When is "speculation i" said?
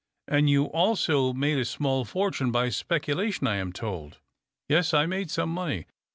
2.69-3.57